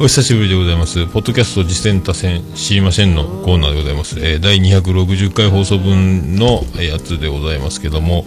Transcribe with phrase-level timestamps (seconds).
[0.00, 1.06] お久しぶりでございます。
[1.06, 4.20] ポッドキャスト実践多戦知りませんのコーナーでございます。
[4.20, 8.24] えー、第260回放送分のやつでございますけども、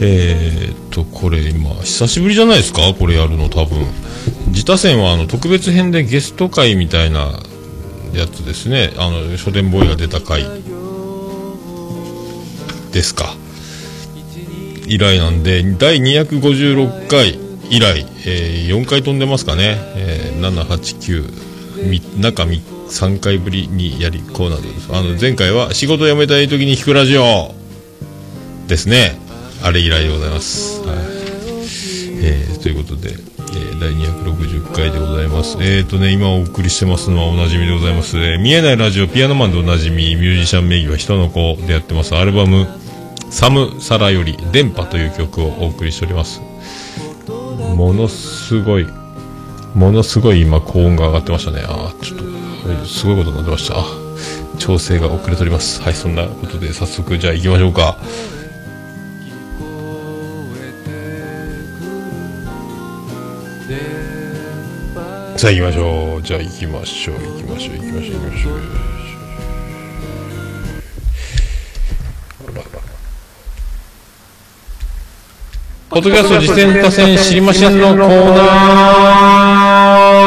[0.00, 2.94] えー、っと、これ今、久しぶりじゃないですか？
[2.98, 3.86] これやるの多分。
[4.48, 7.38] 自他戦はあの特別編でゲスト会みたいな
[8.14, 8.94] やつですね。
[8.96, 10.42] あの、書店ボーイが出た回
[12.92, 13.34] ですか。
[14.86, 19.76] 以来なんで、第256回以来、えー、4回飛んでますかね。
[20.50, 24.94] 7、8、9、中3回ぶりにやりコーナーです。
[24.94, 27.54] あの、前回は仕事辞めたい時に弾くラジオ
[28.68, 29.18] ですね。
[29.62, 30.80] あれ以来でございます。
[30.82, 30.96] はい。
[32.22, 35.56] えー、ということで、えー、第260回でございます。
[35.60, 38.18] えーとね、今お送りしてますのはおなじみでございます。
[38.18, 42.14] えー、見えないラジオピアノマンでおなじみ、ミュージシャン名義は人の子でやってます。
[42.14, 42.66] アルバム、
[43.34, 46.40] サム・サラより電波という曲をお送りしております
[47.74, 48.86] ものすごい
[49.74, 51.62] ものすごい今高音が上がってましたね。
[51.66, 52.24] ああちょっと
[52.86, 53.74] すごいことになってました。
[54.58, 55.82] 調整が遅れております。
[55.82, 57.98] はいそんなことで早速じゃあ行きましょうか。
[65.36, 66.22] さあ行きましょう。
[66.22, 68.60] じゃあ行きましょう行きましょう行きましょう行きましょう。
[75.90, 79.43] ポッドキャスト実践多戦知りませんのコーナー。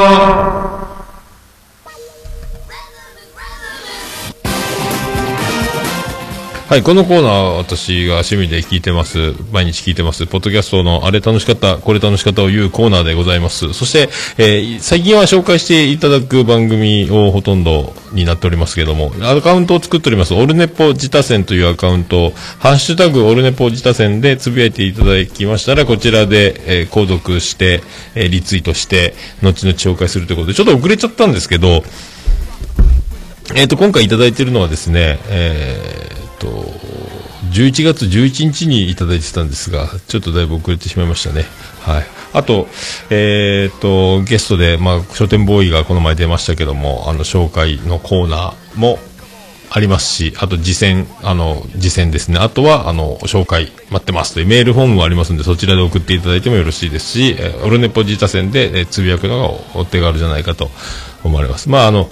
[0.08, 0.47] 안녕하세요.
[6.68, 9.34] はい、このコーナーは私が趣味で聞いてます。
[9.54, 10.28] 毎日聞いてます。
[10.28, 13.72] ポッドキャストのあれ楽しかった、これ楽しかったを言うコーナーでございます。
[13.72, 20.33] そして、えー、最近は紹介していただく番組をほとんどになっておりますけども、アカウントを作っております。
[20.33, 27.82] オルネポ自他戦というアカウントハッシュタグオルネポ自他戦でつぶやいていただきましたら、こちらで、えー、購読して、
[28.14, 31.82] えー、リツイートして、後々紹介するということで、ちょっと遅れちゃったんですけど、
[33.55, 37.08] えっ、と、今回いただいているのはですね、えー、と、
[37.52, 41.46] 11月11日にいただいてたんですが、ちょっとだいぶ遅れてしまいましたね。
[41.82, 42.04] はい。
[42.34, 42.68] あと、
[43.10, 49.00] えー、と、ゲストで、まあ、書店ボーイがこの前出ましたけども、あの、紹介のコーナーも
[49.70, 52.40] ありますし、あと、次戦、あの、次戦ですね。
[52.40, 60.70] あとは、あの、紹介待ってますというメールフォームもありますんで、そちらで送っていただいてもよろしいですし、えオルネポジータ戦で、えつぶやくのがお手軽じゃないかと
[61.27, 61.70] 思われます。
[61.70, 62.05] まあ、あの、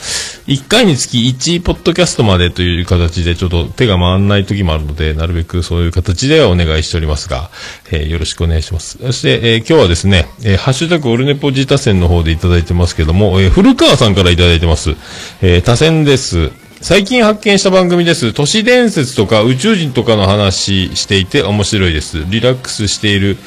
[0.48, 7.50] 1回につき1ポッドキャストまでという形でちょっと手が回らない時もあるので、なるべくそういう形ではお願いしておりますが、
[7.92, 8.98] えー、よろしくお願いします。
[9.00, 14.96] そして、えー、今日はですね、えー、ハッシュタグオルネポジタ戦の方でいただいてますけども、え古川さんからいただいてます。
[15.42, 16.52] え多戦です。
[16.82, 18.32] 最近発見した番組です。
[18.34, 22.26] 都市伝説とか宇宙人とかの話していて面白いです。
[22.30, 23.38] リラックスしている、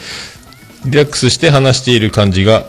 [0.86, 2.66] リラックスして話している感じが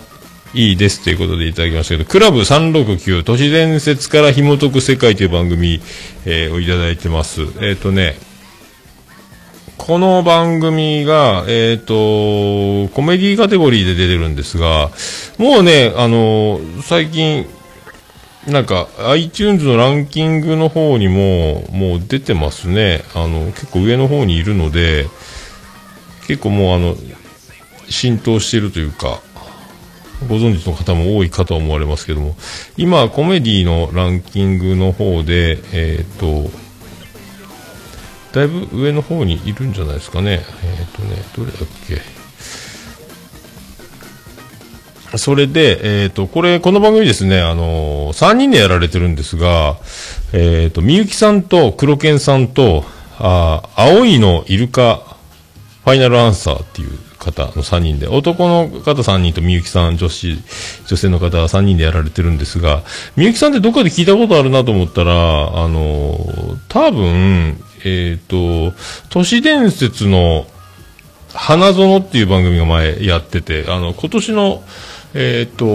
[0.54, 5.80] いいですということでいただきましたけど、クラブ369都市伝説から紐解く世界という番組、
[6.26, 7.42] えー、をいただいてます。
[7.42, 8.16] えっ、ー、とね、
[9.78, 14.90] この番組が、えっ、ー、と、コメディカテゴリーで出てるんですが、
[15.38, 17.48] もうね、あの最近、
[18.48, 23.04] なんか iTunes のランキングの方にももう出てますね。
[23.14, 25.06] あの、結構上の方にいるので、
[26.28, 26.96] 結構もうあの、
[27.90, 29.22] 浸透してるというか、
[30.28, 32.36] ご存知の方も多いかと思われますけども、
[32.78, 36.50] 今、コメディのランキングの方で、えっ、ー、と、
[38.34, 40.42] だいぶ上の方にいるんじゃないですかね。
[40.64, 42.20] えっ、ー、とね、どれだっけ。
[45.18, 49.78] それで、えっ、ー、と、これ、この番組ですね、あのー、3人でやられてるんですが、
[50.34, 52.84] えっ、と、みゆきさんと黒犬さんと、
[53.18, 55.18] あ、青いのイルカ
[55.84, 60.38] ファイナルアンサーっていう方の3人で、男の方3人とみゆきさん、女子、
[60.88, 62.84] 女性の方3人でやられてるんですが、
[63.16, 66.18] みゆきさんってどっかで聞いたことあるなと思ったら、あの、
[66.70, 68.76] 多分、えっ、ー、と、
[69.10, 70.48] 都市伝説の
[71.34, 74.64] 花園っていう番組が前やってて、あの、今年の、
[75.14, 75.66] えっ、ー、と、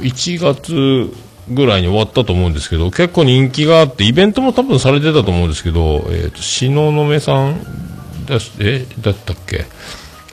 [0.00, 1.14] 1月
[1.48, 7.93] ぐらいに終わったと思うんですけど、結構人気があって、イベントも多分されてたと思うんですけど、えっ、ー、と、東雲さん
[8.26, 9.64] だえだったっけ？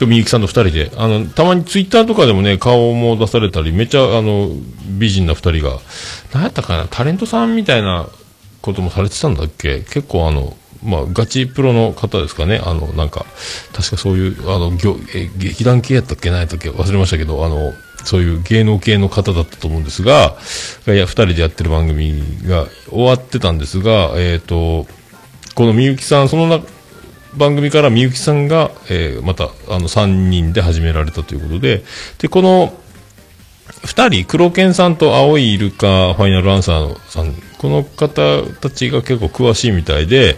[0.05, 0.91] みゆきさんと2人で。
[0.97, 4.49] あのたまにツイッターとかでもね顔も出されたりめっちゃあの
[4.97, 5.79] 美人な2人が。
[6.33, 6.88] 何やったかな？
[6.89, 8.07] タレントさんみたいな
[8.61, 9.79] こともされてたんだっけ？
[9.79, 12.59] 結構あのまあ、ガチプロの方ですかね？
[12.63, 13.27] あの、なんか、
[13.71, 14.71] 確かそういう、あの、
[15.13, 16.31] え劇団系やったっけ？
[16.31, 16.71] 何やったっけ？
[16.71, 17.71] 忘れましたけど、あの、
[18.03, 20.38] そういう芸能系の方だったと思うんですが、
[20.88, 24.88] いや、二人でやってる番組が終わってたんですが、えっ、ー、と、
[25.53, 26.63] このみゆきさん、そのな、
[27.35, 31.83] 番組からみゆきさんが、えー、またあの3人で始められたということで
[32.19, 32.73] でこの
[33.83, 40.37] 二人、黒剣さんと青いイルカファイナルアンサーさん、この方たちが結構詳しいみたいで、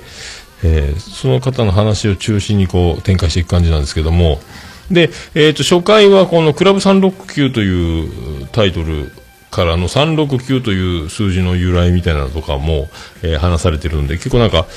[0.63, 4.39] えー、その方の話を中心にこう展開していく感じなんですけども、
[4.91, 9.11] で、えっ、ー、と、初回はこのクラブ369というタイトル
[9.51, 12.89] からの369という数字の由来みたいなのとかも、
[13.23, 14.67] えー、話されてるんで、結構なんか、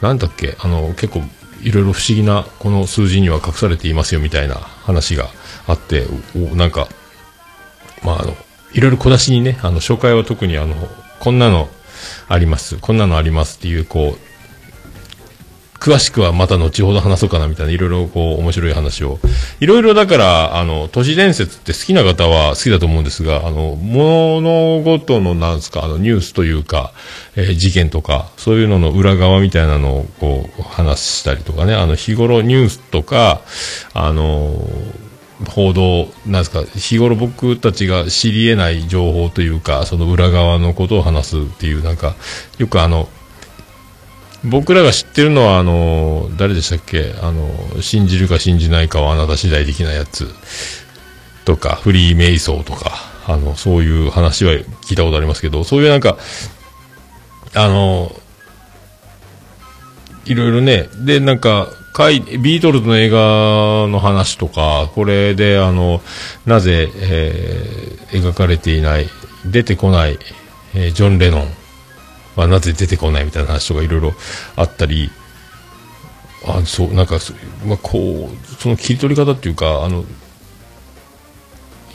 [0.00, 1.22] なんだっけ、あの、結構
[1.62, 5.28] いろいろ不思議なこの数字には隠されていますよみたいな話が
[5.66, 6.06] あって、
[6.54, 6.88] なんか、
[8.02, 8.36] まあ、あの、
[8.72, 10.74] いろいろ小出しにね、あの、紹介は特にあの、
[11.20, 11.68] こんなの
[12.28, 14.31] あります、こんなのありますっていう、こう、
[15.82, 19.18] 詳しくはまた後ほど話そうかなみたいな、いろいろこう、面白い話を。
[19.58, 26.92] いろいろだから、あの、都市伝説って好きな方は好きだと思うんですが、あの、物事のなんですか、あの、ニュースというか、
[27.34, 33.40] えー、事件とか、そういうのの裏側みたいなのをこう、話したりとかね、あの、日頃ニュースとか、
[33.92, 34.64] あの
[35.48, 42.14] 報道、なんですか、日頃僕たちが知り得ない情報というか、その裏側のことを話すっていう、なんか、
[42.58, 43.08] よくあの、
[44.44, 47.14] 僕らが知ってるのは、あの、誰でしたっけ？
[47.22, 50.28] あの、信じるか信じないかはあなた次第的なやつ。
[51.44, 52.92] とか、フリーメイソーとか、
[53.26, 56.16] あの、そういう話は聞いたことありますけど、そういうなんか、
[57.54, 58.14] あの、
[60.24, 63.18] いろいろね、で、なんか、ビートルズの映画
[63.88, 66.00] の話とか、これで、あの、
[66.46, 69.08] なぜ、えー、描かれていない、
[69.44, 70.18] 出てこない、
[70.74, 71.48] えー、ジョン・レノン
[72.36, 74.14] はなぜ出てこないみたいな話とかいろいろ
[74.56, 75.10] あったり、
[76.46, 77.18] あ、そう、なんか、
[77.66, 80.04] まあ、こう、その切り取り方っていうか、あの、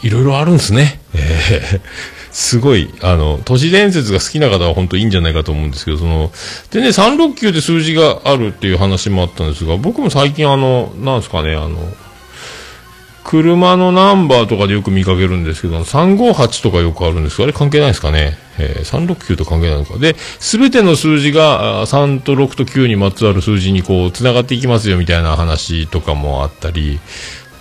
[0.04, 1.02] いろいろあるんですね。
[1.14, 1.82] え ー
[2.32, 6.32] すごい、あの、都市伝説が好きな方は本当いいんじゃないかと思うんですけど、その、
[6.70, 11.78] でね、369って数字があるっていう話もあったんですが、僕も最近あの、なんですかね、あの、
[13.28, 18.38] 車のナンバーとかでよく見かけるんですけど、358とかよくあるんですけど、あれ関係ないですかね。
[18.58, 19.98] えー、369と関係ないのか。
[19.98, 27.02] で、すべての数字が3と6と9にまつわる数字にこう、繋がっていきますよみたいな話とかもあったり、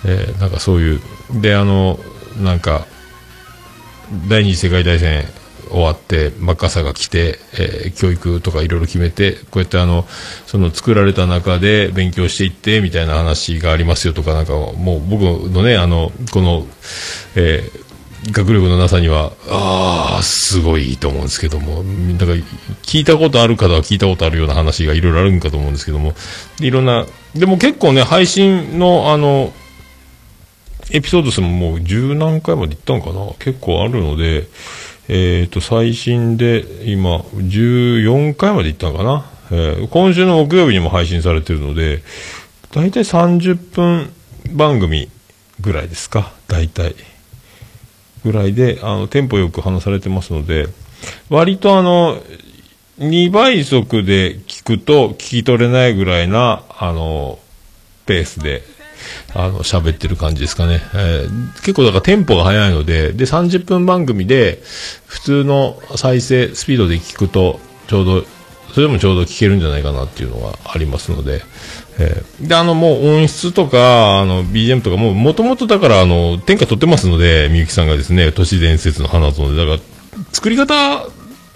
[0.04, 1.00] えー、なんかそういう、
[1.34, 1.98] で、あの、
[2.40, 2.86] なんか、
[4.28, 5.24] 第二次世界大戦
[5.70, 10.04] 終わって真っ赤さが来て、えー、教育とかいろいろ決めてこうやってあの
[10.46, 16.66] その作られた中で勉強していってみたいな話がありますよとかなんかもう僕のねあのこの、
[17.34, 21.84] えー、学力のなさにはああすごいと思うんですけども
[22.18, 22.38] だから
[22.82, 26.12] 聞いたことある方は聞いたことあるような話がいろいろあるんかと思うんですけども
[26.60, 29.52] いろんなでも結構ね配信のあの
[30.90, 34.46] エピソード数ももう十何回までいったんかな結構あるので、
[35.08, 42.03] えっ、ー、と、最新で今、14回までいったんかな、えー、今週の木曜日にも配信されてるので、
[42.73, 44.12] 大体30分
[44.53, 45.08] 番組
[45.61, 46.32] ぐらいですか？
[46.49, 46.94] 大体。
[48.25, 50.67] ぐらいで、あの、テンポよく話されてますので、
[51.31, 52.20] 割とあの、
[52.99, 57.38] 2倍速で聞くと聞き取れないぐらいな、あの、
[58.06, 58.62] ペースで
[59.34, 60.80] あの、喋ってる感じですかね。
[60.94, 64.62] えー、結構だからテンポが速いので、で、30分番組で、
[65.06, 68.25] 普通の再生スピードで聞くと、ちょうど、
[68.73, 71.42] それでもちょうど聞けるんじゃないかなっていうのがありますので、
[71.99, 79.78] えー、で、あの、もう音質とか、あの、BGM とかも、もともとだから、あの、天下取ってますので、みゆきさんがですね、都市伝説の花園で、だから、
[80.32, 81.09] 作り方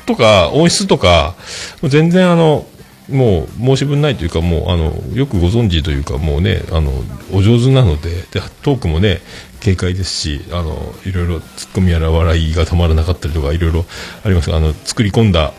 [0.07, 1.35] とか、音質とか、
[1.83, 2.67] 全然あの、
[3.11, 6.93] もう申し分ないというか、もうあのよくご存知というか、もうね、あの
[7.33, 9.21] お上手なのでで、トークもね、
[9.62, 13.85] 軽快ですし、あのいろいろツッコミやら笑いがたまらなかったりとか、いろいろ
[14.25, 15.52] ありますが、あの作り込んだ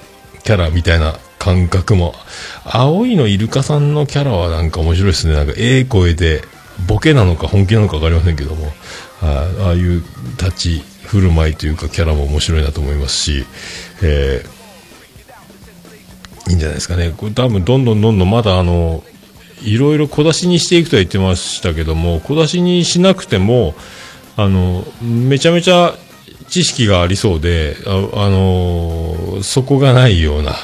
[0.44, 2.16] キャラみたいな感覚も、
[2.66, 6.44] 青いのイルカさんのキャラはなんか面白いですね、なんかええ声で、
[6.88, 8.72] ボケなのか本気なのか分かりませんけども、
[9.22, 10.04] あああいう
[10.40, 13.46] 立ち振る舞いというか、キャラも面白いなと思いますし、
[14.02, 14.61] えー
[16.52, 17.14] いいんじゃないですかね。
[17.16, 19.04] これ多分どんどんどんどんまだあの、
[19.64, 23.74] いろいろ小出しにしていくとは言ってましたけども、小出しにしなくても、
[24.36, 25.96] あの、めちゃめちゃ
[26.50, 27.92] 知識がありそうで、あ、
[28.26, 30.56] あのそこがないような、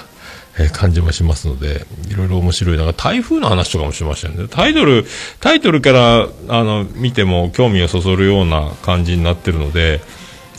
[0.59, 2.77] え感じもしますので、いろいろ面白い。
[2.77, 4.47] なんか台風の話とかもしましたよね。
[4.49, 5.05] タイトル、
[5.39, 10.01] タイトルから、あの、見ても興味をそそるような感じになってるので、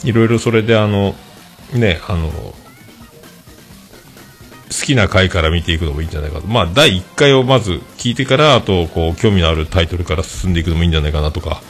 [0.05, 1.15] いろいろそれであの、
[1.73, 2.31] ね、あの、
[4.69, 6.47] 好きな回から見ていくのもいいんじゃないかと。
[6.47, 11.61] まあ、第1回をまず聞いてから、あと、こう、興味のあるタイトルから進んでいくのもいいんじゃないかなとか。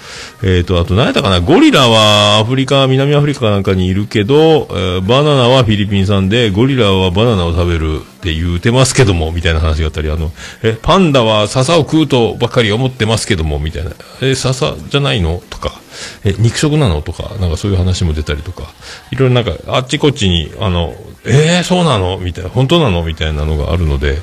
[0.44, 13.92] えっ、ー、と、あと、何やったかな、ゴリラはアフリカ、南アフリカなんかにいるけど、えー、バナナはフィリピン産で、ゴリラはバナナを食べるって言うてますけども、みたいな話があったり、あの、え、パンダは笹を食うとばっかり思ってますけども、みたいな。
[14.22, 15.42] え、笹じゃないの？
[15.50, 15.80] とか。
[16.26, 17.02] え、肉食なの？
[17.02, 18.64] とか、なんかそういう話も出たりとか、
[19.12, 20.94] いろいろなんか、あっちこっちに、あの、
[21.26, 22.18] えー、そうなの？
[22.18, 23.04] みたいな、本当なの？
[23.04, 24.20] みたいなのがあるので、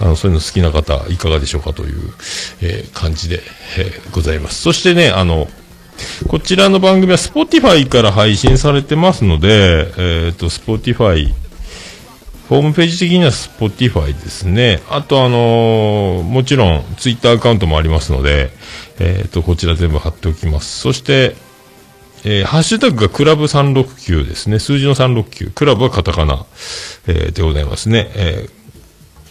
[0.00, 2.12] あの、そういうの好きな方、いかがでしょうかという、
[2.60, 3.40] えー、感じで、
[3.78, 4.60] えー、ございます。
[4.60, 5.48] そしてね、あの、
[6.28, 11.32] こちらの番組は Spotify から配信されてますので、えっ、ー、と、Spotify、
[12.48, 14.82] ホームページ的には Spotify ですね。
[14.90, 18.50] あと、あのー、もちろん Twitter アカウントもありますので、
[18.98, 20.80] えっ、ー、と、こちら全部貼っておきます。
[20.80, 21.36] そして、
[22.26, 24.58] えー、ハッシュタグがクラブ369ですね。
[24.58, 25.52] 数字の369。
[25.52, 26.46] クラブはカタカナ、
[27.06, 28.10] えー、でございますね。
[28.14, 28.48] え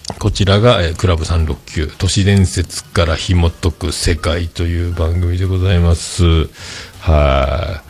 [0.08, 1.98] ー、こちらが、えー、クラブ369。
[1.98, 6.50] 都市伝説から紐解く世界という番組でございます。
[7.00, 7.82] は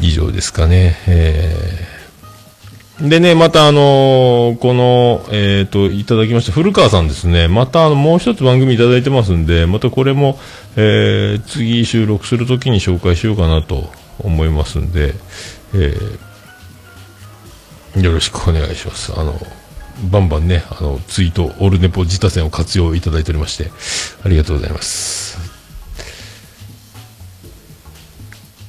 [0.00, 0.08] い。
[0.08, 0.96] 以上ですかね。
[1.06, 1.98] えー
[3.00, 10.36] でね、またあのー、この、えっ、ー、と、いただきました古川さんですね、またあの、もう一つ番組いただいてますんで、またこれも、
[10.80, 15.12] えー、次収録するときに紹介しようかなと思いますんで、
[15.74, 19.12] えー、よろしくお願いします。
[19.18, 19.34] あの、
[20.08, 23.72] バンバンね、あの、ツイート、オールネポ自他戦を活用いただいておりまして、
[24.24, 25.36] ありがとうございます。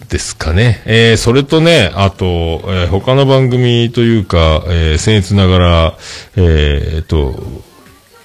[0.09, 0.81] ですかね。
[0.85, 5.97] えー、それとね、あと、えー、他の番組というか、えー、僭越ながら、
[6.35, 7.68] えー、と、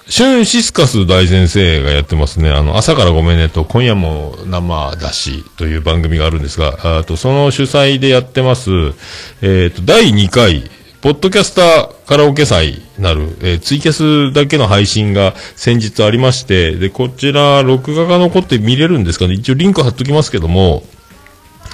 [0.07, 2.51] シュンシスカス大先生がやってますね。
[2.51, 10.69] あの、朝からごめんねと、今夜も生だしという番組があるんですが、あと、その主催でやってます、えっ、ー、と、第2回、
[11.01, 19.33] ポッドキャスターカラオケ祭なる、えー、ツイキャスだけの配信が先日ありまして、で、こちら、録画が残って見れるんですかね。
[19.33, 20.83] 一応リンク貼っときますけども、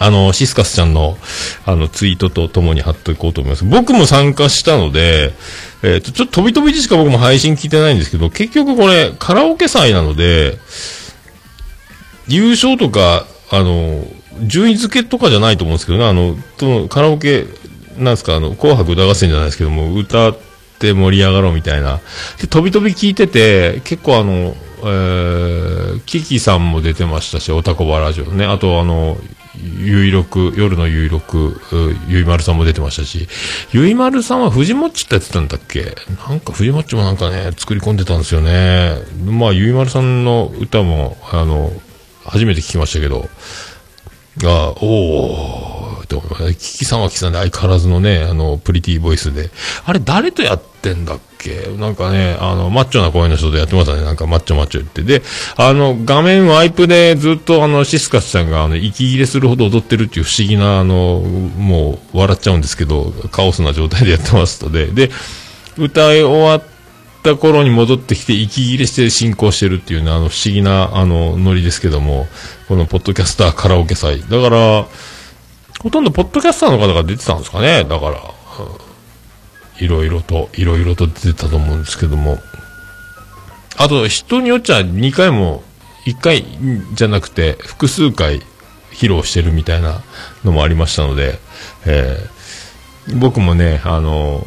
[0.02, 1.16] あの、シスカスちゃんの、
[1.66, 3.66] あの、ツイートとともに貼っていこうと思います。
[3.66, 5.34] 僕も参加したので、
[5.84, 10.58] えっ、ー、と、ちょっと飛び飛びでしか僕も配信聞いてないんですけど、結局これ、カラオケ祭なので、
[12.28, 14.04] 優勝とか、あの、
[14.44, 17.46] 順位付けとかじゃないと思うんですけどね、あの、とカラオケ、
[17.98, 20.38] なんですか、あの、紅白歌合戦じゃないですけども、歌っ
[20.80, 22.00] て盛り上がろうみたいな。
[22.40, 28.46] で、飛び飛び聞いてて、結構あの、えー、キキさんも出てましたし、おたこばラジオね。
[28.46, 29.18] あと、あの、
[29.64, 31.62] ゆいろく、夜のゆいろく、
[32.08, 33.28] ゆいまるさんも出てましたし、
[33.72, 35.96] ゆいまるさんは藤もっちってやってたんだっけ？
[36.28, 38.96] なんか藤もっちもなんかね、作り込んでたんですよね。
[39.26, 41.72] まあ、ゆいまるさんの歌も、あの、
[42.24, 43.30] 初めて聞きましたけど、
[44.46, 46.54] あおーって思います。
[46.54, 49.50] キキさんはキキさんで相変わらずのね、あの、プリティボイスで。
[49.86, 51.68] あれ誰とやっってんだっけ？
[51.78, 54.04] なんかね、あの、マッチョな声の人とやってましたね。
[54.04, 55.04] なんかマッチョマッチョ言って。
[55.04, 55.22] で、
[55.56, 65.12] あの、画面ワイプでずっとあの、シスカスさんがあの、息切れするほど踊ってるっていう不思議な、あの、もう、笑っちゃうんですけど、カオスな状態でやってますとで、で、
[65.78, 66.64] 歌い終わっ
[67.22, 72.28] た頃に戻ってきて息切れして進行してるっていうね、あの、不思議な、あの、ノリですけども、
[72.68, 74.22] このポッドキャスターカラオケ祭。
[74.22, 74.88] だから、
[75.80, 77.84] ほとんどポッドキャスターの方が出てたんですかね。
[77.84, 78.20] だから、
[79.82, 82.40] いろいろと、いろいろと出てたと思うんですけども。
[83.78, 85.64] あと、人によっちゃ2回も、
[86.06, 86.46] 1回
[86.94, 88.42] じゃなくて、複数回
[88.92, 90.02] 披露してるみたいな
[90.44, 91.40] のもありましたので、
[91.86, 94.46] えー、僕もね、あの、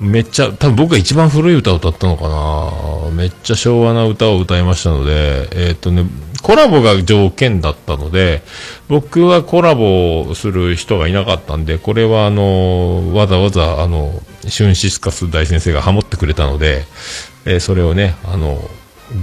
[0.00, 6.04] めっちゃ、多分僕が一番古い歌を歌ったのかなめっちゃ昭和な歌を歌いましたので、えー、っとね、
[6.42, 8.42] コラボが条件だったので、
[8.88, 16.84] 僕はコラボする人がいなかったんで、これはあの、わざわざあの、シュンシスカス大先生がハモってくれたので、
[17.44, 18.58] えー、それをね、あの、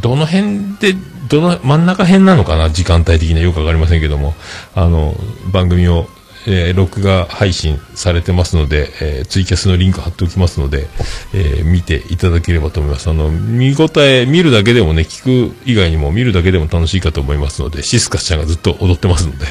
[0.01, 0.93] どの辺で、
[1.29, 4.33] どの、真ん中辺なのかな時間帯的にはよくわかりませんけども、
[4.75, 5.15] あの、
[5.51, 6.07] 番組を
[6.47, 10.87] えー、録画配信されてますので、えー、ツイキャスのリンク貼っておきますので、
[11.33, 13.09] えー、見ていただければと思います。
[13.09, 19.45] あの、見応え、見るだけでもね、聞く以外にも見るだけでも楽しいかと思いますので、シスカスちゃんがずっと踊ってますので、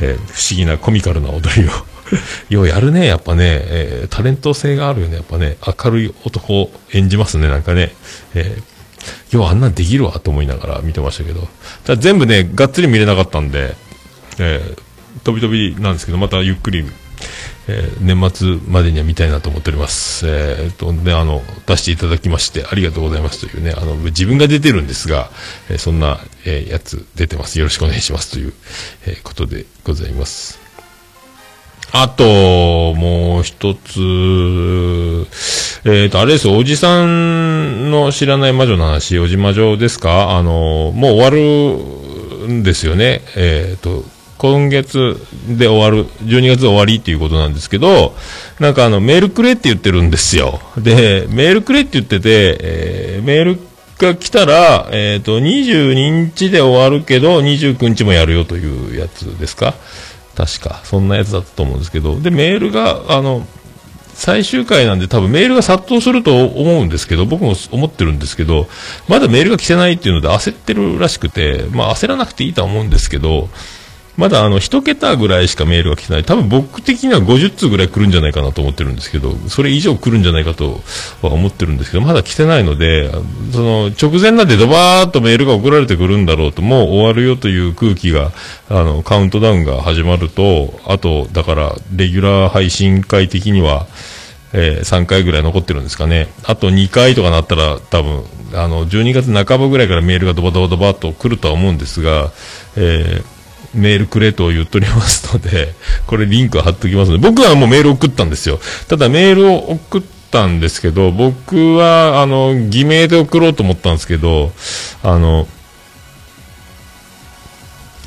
[0.00, 1.72] え不思議なコミカルな踊りを
[2.50, 7.94] ようやるね、やっぱね、えタレント性があるよね、やっぱね、明るい男を演じますね、なんかね。
[8.34, 8.56] え
[9.32, 11.48] ようあんなんできるわと思いながら見てましたけど、
[11.84, 13.74] ただ全部ね、がっつり見れなかったんで、
[14.38, 14.81] えー
[15.24, 16.84] 飛び飛びなんですけど、またゆっくり、
[17.68, 20.26] えー、年末までには見たいなと思っております。
[20.26, 25.30] えー、と、ね、あの、出していただきましてありがとうございますというね、あの、自分が出てるんですが、
[25.70, 27.58] えー、そんな、えやつ出てます。
[27.58, 28.52] よろしくお願いしますという、
[29.06, 30.62] えことでございます。
[31.94, 34.00] あと、もう一つ、
[35.84, 40.30] えっ、ー、と、あれですおじさんの知らない魔女の話、おじ魔女ですか？
[40.30, 43.20] あの、もう終わるんですよね。
[43.36, 44.04] えっ、ー、と、
[44.42, 48.12] 今月で終わる、12月終わりっていうことなんですけど、
[48.58, 50.58] なんかあの、メールくれって言ってるんですよ。
[50.76, 53.60] で、メールくれって言ってて、えー、メール
[53.98, 59.74] が来たら、えっ、と、22日で終わるけど、29日もやるよというやつですか？
[60.36, 60.80] 確か。
[60.82, 62.18] そんなやつだったと思うんですけど。
[62.18, 63.46] で、メールが、あの、
[64.14, 68.66] 最終回なんで多分メールが殺到すると思うんですけど、僕も思ってるんですけど、
[69.06, 73.48] まだメールが来てないっていうので焦ってるらしくて、まあ焦らなくていいとは思うんですけど、
[74.16, 76.24] まだあの、一桁ぐらいしかメールが来てない。
[76.24, 80.80] 多分僕的には50通ぐらい来るんじゃないかなと思ってるんですけど、それ以上来るんじゃないかと
[81.22, 83.10] は思ってるんですけど、まだ来てないので、
[83.52, 88.32] その、直前なんでドバーッとメールが送られてくるんだろうと、もう終わるよという空気が、
[88.68, 93.86] あの、カウントダウンが始まると、あと、だから、レギュラー配信会的には、
[94.52, 96.28] えー、3回ぐらい残ってるんですかね。
[96.44, 102.30] あと2回とかなったら、多分、あの、12月半ばぐらいからメールがドバドバドバっと来るとは思うんですが、
[102.76, 103.41] えー
[103.74, 105.74] メールくれと言っておりますので、
[106.06, 108.60] これリンク貼っときますので、僕はもうメール送ったんですよ。
[108.88, 114.52] ただメールを送ったんですけど、僕は、あの、偽名で送ろうと思ったんですけど、
[115.02, 115.46] あの、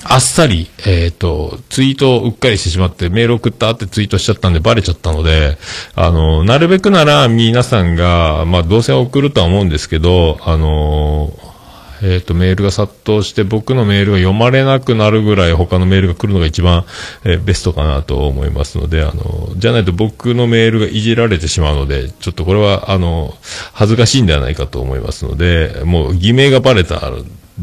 [0.07, 5.57] あっさり、えっ、ー、と、ツイートをうっかりしてしまって、メール送ったってツイートしちゃったんでバレちゃったので、
[5.95, 11.33] あの、なるべくなら皆さんが、まあ、どうせ送るとは思うんですけど、あの
[12.05, 16.85] えっ、ー、と、メールが殺到して僕のメールが読まれなくなるぐらい他のメールが来るのが一番、
[17.23, 23.33] えー、ベストかなと思いますので、あの、じゃないと僕のメールがいじられてしまうので、ちょっとこれは、あの、
[23.73, 26.99] 恥ずかしいんではないかと思いますので、もう偽名がバレた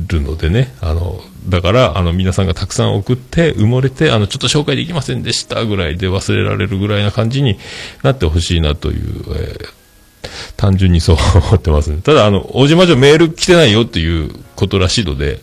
[0.08, 7.58] るのでね、あの、だから、あの、皆さんがたくさん送って、埋もれて、あの、ちょっと紹介できませんでしたぐらいで忘れられるぐらいな感じに
[8.02, 9.81] なってほしいなという、えー
[10.56, 12.00] 単純にそう思ってますね。
[12.02, 15.40] ただ、あの、大島城メール来てないよっていうことらしいので、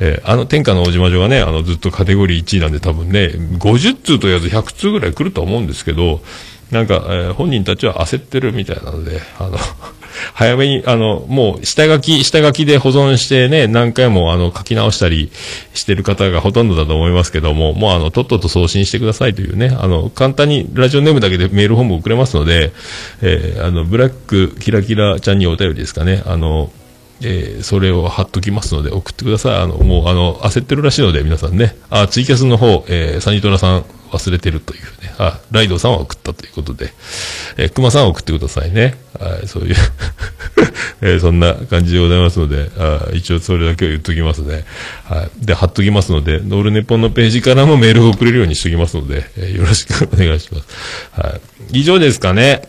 [0.00, 6.20] えー、あの天下の大島城はね、あの、ずっとカテゴリー1位なんで多分ね、50通と言わず100通ぐらい来ると思うんですけど、
[6.72, 9.58] なんか、えー、本人たちは焦ってるみたいなので、あの
[10.34, 15.30] 早めに、あの、もう、下書き、下書きで保存してね、何回も、あの、書き直したり
[15.74, 22.72] してる方がほとんどだと思いますけども、もう、あの、とっとと送信してくださいというね、あの、簡単にラジオネームだけでメールフォーム送れますので、
[23.20, 26.70] えー、あの、ブラックキラキラちゃんにお便りですかね、あの、
[27.22, 29.56] えー、それを貼っときますので送ってください。
[29.56, 31.76] あの、もう、あの、焦ってるらしいので、皆さんね。
[31.88, 35.14] あ、ツイキャスの方、えー、サニトラさん忘れてるというね。
[35.18, 36.92] あ、ライドさんは送ったということで、
[37.56, 38.94] えー、熊さんは送ってくださいね。
[39.18, 39.76] はい、そういう
[41.00, 44.64] えー、そんな感じでございますので、あ一応それだけは言っときますね。
[45.04, 45.46] はい。
[45.46, 50.66] で、貼っときますので、ノールネポンのページからもメールを送れるようにしておきますので、えー、よろしくお願いします。
[51.20, 51.40] は
[51.72, 51.80] い。
[51.80, 52.62] 以上ですかね。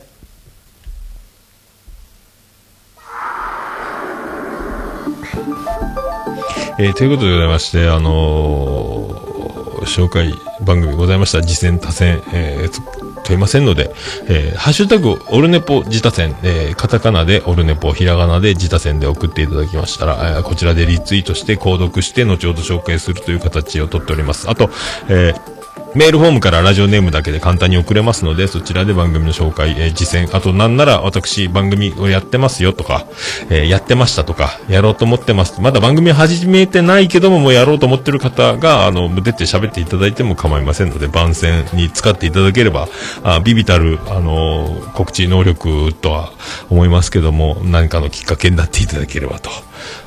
[6.79, 11.41] えー、ということでございまして、あのー、紹介番組ございました。
[11.41, 13.93] 次戦多戦、えー、問いませんので、
[14.27, 24.49] えー、ハッシュタグ、オルネポ自他戦、えー、カタカナでオルネポ、ひらがなで自他戦で送っていただきましたら、えー、こちらでリツイートして、購読して、後ほど紹介するという形をとっております。
[24.49, 24.69] あと、
[25.09, 25.52] えー
[25.95, 33.05] メールフォームからラジオネームだけで簡単に送れますので、そちらで番組の紹介、えー、実践、あとなんなら私番組をやってますよとか、
[33.51, 35.61] えー、やってましたとか、やろうと思ってます。
[35.61, 42.87] まだ番組始めてないけども、もうやろうと思ってる方が、あの、出て喋っていただいても構いませんので、番宣に使っていただければ、
[43.23, 46.33] あビビたる、あの、告知能力とは
[46.71, 49.51] 思いますけども、何かのきっかけになっていただければと。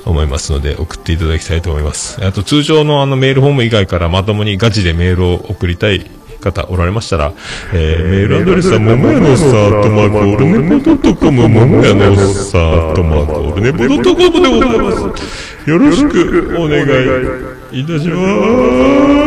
[0.07, 2.25] 思いますので、送っていただきたいと思います。
[2.25, 6.09] あと、通常のあのメールフォーム以外からまともにガチでメールを送りたい
[6.41, 7.33] 方おられましたら、
[7.75, 15.71] えー、メールアドレスは、ももやのさーとマークオルネポドットコム、ももやのさーとマークオルネポドットコムでございます。
[15.71, 16.83] よろしくお願
[17.73, 19.26] いいたします。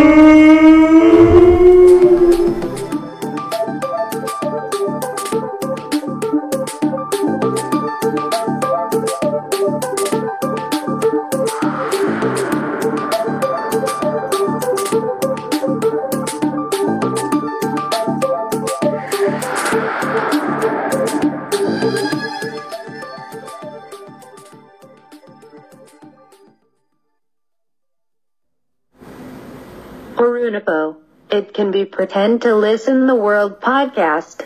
[30.49, 30.95] Unipo.
[31.29, 34.45] It can be pretend to listen the world podcast.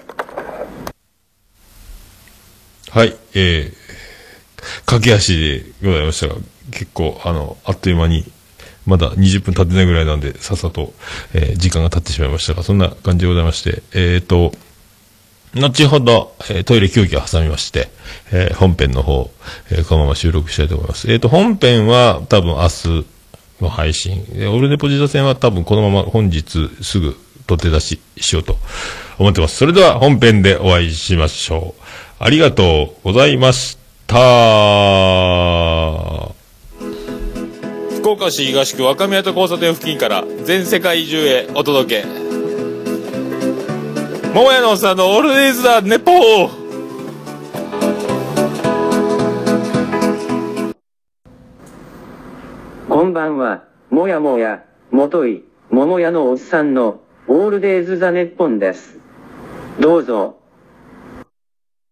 [2.92, 3.74] はい、えー、
[4.86, 6.36] 駆け足でございましたが、
[6.72, 8.26] 結構、あの、あっという間に、
[8.86, 10.94] まだ20分経ってないぐらいなんで、さっさと、
[11.34, 14.52] えー、時間が経ってしまいましたが、そんな感じでございまして、えっ、ー、と、
[15.56, 17.89] 後ほど、えー、トイレ休憩を挟みまして、
[18.34, 19.32] えー、本編の方、
[19.72, 21.10] えー、このまま収録したいと思います。
[21.10, 23.12] えっ、ー、と、本編は多分明日、
[23.63, 24.23] の配信。
[24.54, 28.58] オルネポジタ戦は多分このまま本日すぐ取って出ししようと
[29.17, 29.56] 思ってます。
[29.58, 31.82] それでは本編でお会いしましょう。
[32.19, 34.13] ありがとうございました。
[37.97, 42.08] 福岡市東区若宮と交差点付近から全世界中へお届け。
[44.34, 46.62] 桃屋のおっさんのオールデイズだ、ネポー
[53.13, 58.97] んばんは、もやもや、もとい、ももやのおっさんの、オールデイズ・ザ・ネッポンです。
[59.80, 60.39] どうぞ、